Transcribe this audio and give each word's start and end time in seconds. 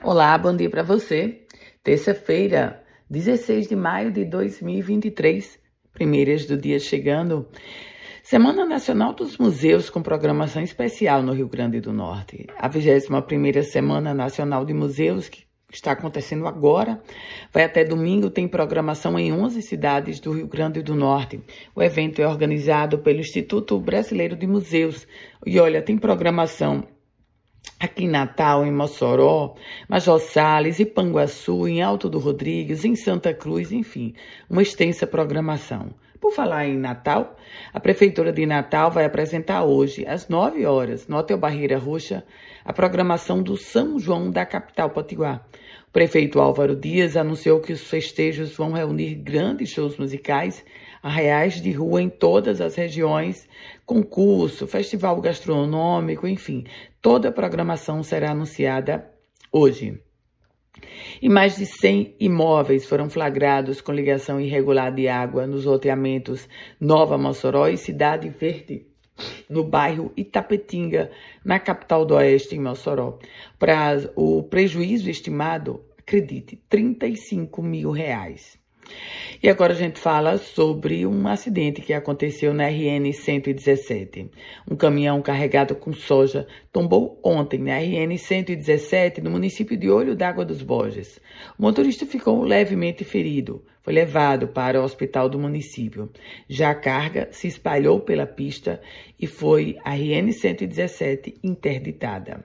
Olá, 0.00 0.38
bom 0.38 0.54
dia 0.54 0.70
para 0.70 0.84
você. 0.84 1.40
Terça-feira, 1.82 2.84
16 3.10 3.66
de 3.66 3.74
maio 3.74 4.12
de 4.12 4.24
2023, 4.24 5.58
primeiras 5.92 6.46
do 6.46 6.56
dia 6.56 6.78
chegando. 6.78 7.48
Semana 8.22 8.64
Nacional 8.64 9.12
dos 9.12 9.36
Museus 9.38 9.90
com 9.90 10.00
programação 10.00 10.62
especial 10.62 11.20
no 11.20 11.32
Rio 11.32 11.48
Grande 11.48 11.80
do 11.80 11.92
Norte. 11.92 12.46
A 12.56 12.70
21ª 12.70 13.64
Semana 13.64 14.14
Nacional 14.14 14.64
de 14.64 14.72
Museus 14.72 15.28
que 15.28 15.48
está 15.72 15.92
acontecendo 15.92 16.46
agora. 16.46 17.02
Vai 17.52 17.64
até 17.64 17.84
domingo, 17.84 18.30
tem 18.30 18.46
programação 18.46 19.18
em 19.18 19.32
11 19.32 19.60
cidades 19.62 20.20
do 20.20 20.30
Rio 20.30 20.46
Grande 20.46 20.80
do 20.80 20.94
Norte. 20.94 21.42
O 21.74 21.82
evento 21.82 22.22
é 22.22 22.26
organizado 22.26 23.00
pelo 23.00 23.18
Instituto 23.18 23.76
Brasileiro 23.80 24.36
de 24.36 24.46
Museus. 24.46 25.08
E 25.44 25.58
olha, 25.58 25.82
tem 25.82 25.98
programação 25.98 26.86
aqui 27.78 28.04
em 28.04 28.08
Natal, 28.08 28.64
em 28.64 28.72
Mossoró, 28.72 29.54
Major 29.88 30.18
Salles, 30.18 30.78
Ipanguaçu, 30.80 31.68
em 31.68 31.82
Alto 31.82 32.08
do 32.08 32.18
Rodrigues, 32.18 32.84
em 32.84 32.96
Santa 32.96 33.32
Cruz, 33.32 33.72
enfim, 33.72 34.14
uma 34.48 34.62
extensa 34.62 35.06
programação. 35.06 35.90
Por 36.20 36.32
falar 36.32 36.66
em 36.66 36.76
Natal, 36.76 37.36
a 37.72 37.78
Prefeitura 37.78 38.32
de 38.32 38.44
Natal 38.44 38.90
vai 38.90 39.04
apresentar 39.04 39.64
hoje, 39.64 40.04
às 40.04 40.28
9 40.28 40.66
horas, 40.66 41.06
no 41.06 41.16
Hotel 41.16 41.38
Barreira 41.38 41.78
Roxa, 41.78 42.24
a 42.64 42.72
programação 42.72 43.40
do 43.40 43.56
São 43.56 43.98
João 44.00 44.30
da 44.30 44.44
capital 44.44 44.90
potiguar. 44.90 45.46
O 45.88 45.92
prefeito 45.92 46.40
Álvaro 46.40 46.74
Dias 46.74 47.16
anunciou 47.16 47.60
que 47.60 47.72
os 47.72 47.82
festejos 47.88 48.56
vão 48.56 48.72
reunir 48.72 49.14
grandes 49.14 49.70
shows 49.70 49.96
musicais, 49.96 50.64
arraiais 51.00 51.62
de 51.62 51.70
rua 51.70 52.02
em 52.02 52.08
todas 52.08 52.60
as 52.60 52.74
regiões, 52.74 53.48
concurso, 53.86 54.66
festival 54.66 55.20
gastronômico, 55.20 56.26
enfim, 56.26 56.64
toda 57.00 57.28
a 57.28 57.32
programação 57.32 58.02
será 58.02 58.32
anunciada 58.32 59.08
hoje. 59.52 60.02
E 61.20 61.28
mais 61.28 61.56
de 61.56 61.66
100 61.66 62.14
imóveis 62.20 62.86
foram 62.86 63.10
flagrados 63.10 63.80
com 63.80 63.92
ligação 63.92 64.40
irregular 64.40 64.92
de 64.92 65.08
água 65.08 65.46
nos 65.46 65.64
loteamentos 65.64 66.48
Nova 66.80 67.18
Mossoró 67.18 67.66
e 67.68 67.76
Cidade 67.76 68.28
Verde 68.28 68.86
no 69.48 69.64
bairro 69.64 70.12
Itapetinga, 70.16 71.10
na 71.44 71.58
capital 71.58 72.04
do 72.04 72.14
Oeste, 72.14 72.54
em 72.54 72.60
Mossoró. 72.60 73.18
Para 73.58 74.10
o 74.14 74.44
prejuízo 74.44 75.10
estimado, 75.10 75.84
acredite, 75.98 76.56
35 76.68 77.62
mil 77.62 77.90
reais. 77.90 78.58
E 79.42 79.48
agora 79.48 79.72
a 79.72 79.76
gente 79.76 80.00
fala 80.00 80.36
sobre 80.36 81.06
um 81.06 81.28
acidente 81.28 81.80
que 81.80 81.92
aconteceu 81.92 82.52
na 82.52 82.66
RN 82.66 83.12
117. 83.12 84.30
Um 84.68 84.74
caminhão 84.74 85.22
carregado 85.22 85.76
com 85.76 85.92
soja 85.92 86.46
tombou 86.72 87.20
ontem 87.22 87.60
na 87.60 87.78
RN 87.78 88.18
117, 88.18 89.20
no 89.20 89.30
município 89.30 89.76
de 89.76 89.88
Olho 89.88 90.16
d'Água 90.16 90.44
dos 90.44 90.60
Borges. 90.60 91.20
O 91.56 91.62
motorista 91.62 92.04
ficou 92.04 92.42
levemente 92.42 93.04
ferido. 93.04 93.64
Foi 93.80 93.92
levado 93.92 94.48
para 94.48 94.80
o 94.80 94.84
hospital 94.84 95.28
do 95.28 95.38
município. 95.38 96.10
Já 96.48 96.70
a 96.70 96.74
carga 96.74 97.28
se 97.30 97.46
espalhou 97.46 98.00
pela 98.00 98.26
pista 98.26 98.80
e 99.18 99.26
foi 99.26 99.78
a 99.84 99.94
RN 99.94 100.32
117 100.32 101.38
interditada. 101.44 102.44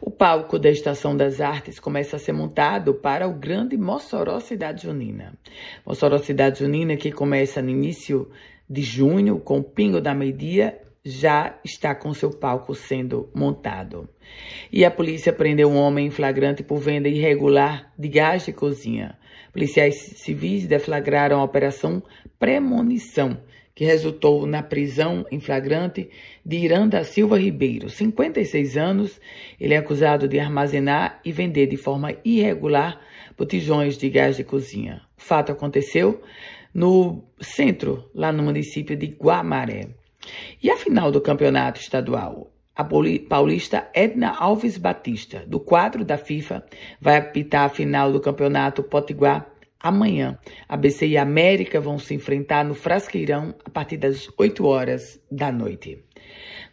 O 0.00 0.10
palco 0.10 0.58
da 0.58 0.70
Estação 0.70 1.16
das 1.16 1.40
Artes 1.40 1.78
começa 1.78 2.16
a 2.16 2.18
ser 2.18 2.32
montado 2.32 2.94
para 2.94 3.28
o 3.28 3.34
grande 3.34 3.76
Mossoró 3.76 4.40
Cidade 4.40 4.84
Junina. 4.84 5.34
Mossoró 5.86 6.18
Cidade 6.18 6.60
Junina, 6.60 6.96
que 6.96 7.12
começa 7.12 7.62
no 7.62 7.70
início 7.70 8.30
de 8.68 8.82
junho, 8.82 9.38
com 9.38 9.58
o 9.58 9.64
Pingo 9.64 10.00
da 10.00 10.14
Meia-Dia, 10.14 10.80
já 11.04 11.58
está 11.62 11.94
com 11.94 12.14
seu 12.14 12.30
palco 12.30 12.74
sendo 12.74 13.28
montado. 13.34 14.08
E 14.72 14.84
a 14.84 14.90
polícia 14.90 15.32
prendeu 15.32 15.68
um 15.68 15.76
homem 15.76 16.06
em 16.06 16.10
flagrante 16.10 16.62
por 16.62 16.78
venda 16.78 17.08
irregular 17.08 17.92
de 17.98 18.08
gás 18.08 18.46
de 18.46 18.52
cozinha. 18.52 19.18
Policiais 19.52 19.96
civis 20.16 20.66
deflagraram 20.66 21.40
a 21.40 21.44
operação 21.44 22.02
Premonição, 22.38 23.38
que 23.74 23.84
resultou 23.84 24.46
na 24.46 24.62
prisão 24.62 25.26
em 25.30 25.40
flagrante 25.40 26.08
de 26.44 26.56
Irã 26.56 26.86
da 26.86 27.02
Silva 27.02 27.38
Ribeiro, 27.38 27.90
56 27.90 28.76
anos. 28.76 29.20
Ele 29.60 29.74
é 29.74 29.78
acusado 29.78 30.28
de 30.28 30.38
armazenar 30.38 31.20
e 31.24 31.32
vender 31.32 31.66
de 31.66 31.76
forma 31.76 32.14
irregular 32.24 33.00
botijões 33.36 33.98
de 33.98 34.08
gás 34.08 34.36
de 34.36 34.44
cozinha. 34.44 35.02
O 35.18 35.22
fato 35.22 35.50
aconteceu 35.50 36.22
no 36.72 37.24
centro, 37.40 38.08
lá 38.14 38.32
no 38.32 38.42
município 38.42 38.96
de 38.96 39.06
Guamaré. 39.06 39.88
E 40.62 40.70
a 40.70 40.76
final 40.76 41.10
do 41.10 41.20
campeonato 41.20 41.80
estadual? 41.80 42.50
A 42.76 42.84
paulista 43.28 43.88
Edna 43.94 44.34
Alves 44.36 44.76
Batista, 44.76 45.44
do 45.46 45.60
quadro 45.60 46.04
da 46.04 46.18
FIFA, 46.18 46.64
vai 47.00 47.16
apitar 47.16 47.66
a 47.66 47.68
final 47.68 48.10
do 48.10 48.20
campeonato 48.20 48.82
Potiguar 48.82 49.48
Amanhã, 49.84 50.38
ABC 50.66 51.06
e 51.06 51.18
América 51.18 51.78
vão 51.78 51.98
se 51.98 52.14
enfrentar 52.14 52.64
no 52.64 52.74
Frasqueirão 52.74 53.54
a 53.66 53.68
partir 53.68 53.98
das 53.98 54.30
8 54.38 54.64
horas 54.64 55.20
da 55.30 55.52
noite. 55.52 56.02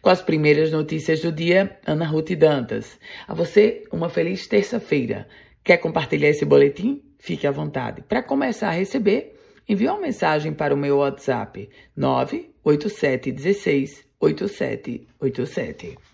Com 0.00 0.08
as 0.08 0.22
primeiras 0.22 0.72
notícias 0.72 1.20
do 1.20 1.30
dia, 1.30 1.78
Ana 1.86 2.06
Ruth 2.06 2.30
Dantas. 2.30 2.98
A 3.28 3.34
você, 3.34 3.82
uma 3.92 4.08
feliz 4.08 4.46
terça-feira. 4.46 5.28
Quer 5.62 5.76
compartilhar 5.76 6.30
esse 6.30 6.46
boletim? 6.46 7.02
Fique 7.18 7.46
à 7.46 7.50
vontade. 7.50 8.00
Para 8.00 8.22
começar 8.22 8.68
a 8.68 8.72
receber, 8.72 9.38
envie 9.68 9.88
uma 9.88 10.00
mensagem 10.00 10.54
para 10.54 10.72
o 10.72 10.78
meu 10.78 10.96
WhatsApp 10.96 11.68
98716 11.94 14.06
8787. 14.18 16.11